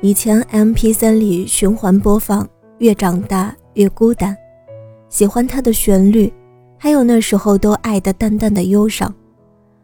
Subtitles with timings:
[0.00, 2.48] 以前 M P 三里循环播放，
[2.78, 4.36] 越长大越孤单。
[5.08, 6.32] 喜欢它的旋律，
[6.78, 9.12] 还有那时候都爱的淡淡的忧伤。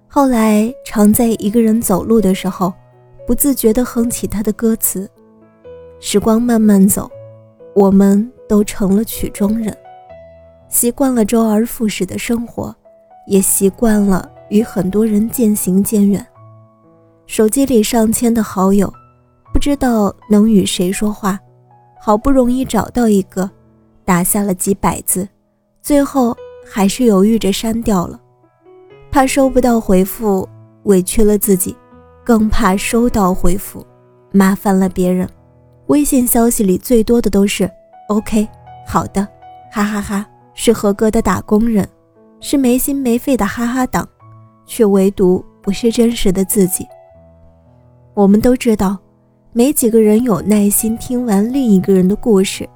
[0.06, 2.72] 后来常在一个人走路的时候，
[3.27, 5.10] 不自觉地哼起它的歌词。
[5.98, 7.10] 时光慢慢走，
[7.74, 9.77] 我们都成了曲中人，
[10.69, 12.72] 习惯了周而复始的生活，
[13.27, 16.25] 也习惯了与很多人渐行渐远。
[17.27, 18.92] 手机里上千的好友。
[19.55, 21.38] 不知道能与谁说话，
[22.00, 23.48] 好不容易找到一个，
[24.05, 25.27] 打下了几百字，
[25.80, 28.20] 最后还是犹豫着删掉了，
[29.12, 30.47] 怕收不到回复
[30.82, 31.75] 委屈了自己，
[32.25, 33.86] 更怕收到回复
[34.32, 35.27] 麻烦了别人。
[35.86, 37.70] 微信消息里最多的都是
[38.08, 38.47] “OK”，
[38.84, 39.27] 好的，
[39.70, 41.88] 哈哈哈，是合格的打工人，
[42.41, 44.06] 是没心没肺的哈哈党，
[44.66, 46.84] 却唯独不是真实的自己。
[48.14, 48.98] 我们都知道。
[49.56, 52.69] 没几个人有耐心听完另一个人的故事，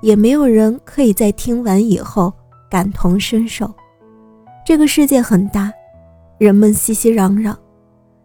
[0.00, 2.32] 也没有人可以在听完以后
[2.70, 3.70] 感同身受。
[4.64, 5.70] 这个世界很大，
[6.38, 7.54] 人们熙熙攘攘；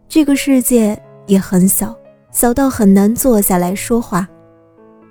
[0.08, 1.94] 这个世界也很小，
[2.32, 4.26] 小到很难坐下来说话。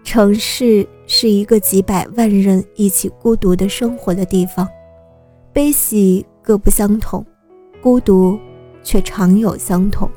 [0.03, 4.67] 城市是一个几百万人一起孤独的生活的地方，
[5.53, 7.23] 悲喜各不相同，
[7.83, 8.35] 孤独
[8.81, 10.09] 却常有相同。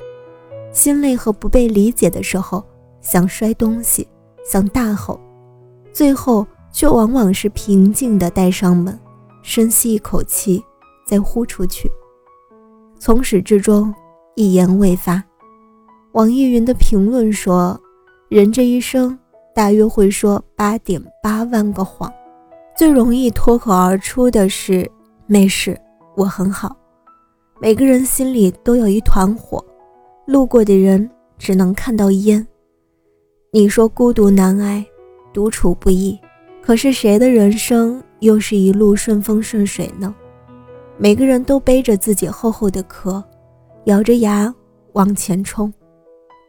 [0.73, 2.65] 心累和不被理解的时候，
[3.00, 4.09] 想摔东西，
[4.44, 5.21] 想大吼，
[5.93, 8.99] 最后却往往是平静地带上门，
[9.43, 10.65] 深吸一口气，
[11.06, 11.91] 再呼出去。
[12.99, 13.94] 从始至终
[14.34, 15.22] 一言未发。
[16.12, 17.78] 网易云的评论说
[18.31, 19.19] ：“人这一生
[19.54, 22.10] 大约会说八点八万个谎，
[22.77, 24.91] 最容易脱口而出的是
[25.27, 25.78] ‘没事，
[26.16, 26.77] 我很好’。
[27.60, 29.62] 每个人心里都有一团火。”
[30.25, 32.47] 路过的人只能看到烟。
[33.50, 34.84] 你说孤独难挨，
[35.33, 36.19] 独处不易，
[36.62, 40.15] 可是谁的人生又是一路顺风顺水呢？
[40.97, 43.22] 每个人都背着自己厚厚的壳，
[43.87, 44.55] 咬着牙
[44.93, 45.72] 往前冲，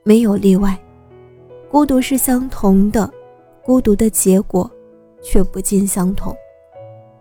[0.03, 0.79] 没有例外。
[1.69, 3.11] 孤独是相同的，
[3.63, 4.69] 孤独的结果
[5.23, 6.35] 却不尽相同。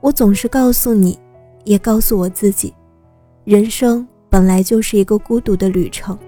[0.03, 1.19] 我总是告诉你，
[1.65, 2.75] 也告诉我自己，
[3.45, 6.19] 人生本来就是一个孤独的旅程。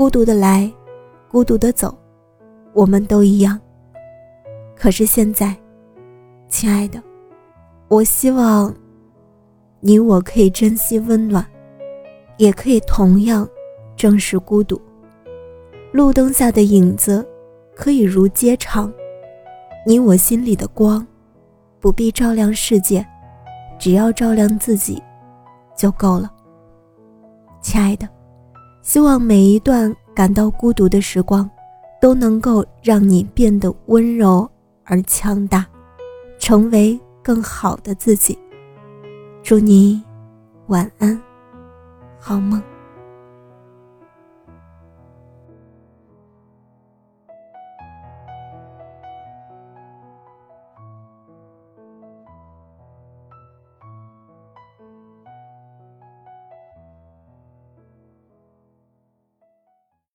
[0.00, 0.72] 孤独的来，
[1.28, 1.94] 孤独的走，
[2.72, 3.60] 我们都一样。
[4.74, 5.54] 可是现在，
[6.48, 7.02] 亲爱的，
[7.88, 8.74] 我希望
[9.80, 11.46] 你我可以珍惜温暖，
[12.38, 13.46] 也可以同样
[13.94, 14.80] 正视孤独。
[15.92, 17.22] 路灯下的影子
[17.76, 18.90] 可以如街长，
[19.86, 21.06] 你我心里的光
[21.78, 23.06] 不必照亮世界，
[23.78, 25.02] 只要照亮自己
[25.76, 26.32] 就够了。
[27.60, 28.08] 亲爱的。
[28.90, 31.48] 希望每一段感到孤独的时光，
[32.00, 34.50] 都能够让你变得温柔
[34.82, 35.64] 而强大，
[36.40, 38.36] 成为更好的自己。
[39.44, 40.02] 祝你
[40.66, 41.22] 晚安，
[42.18, 42.60] 好梦。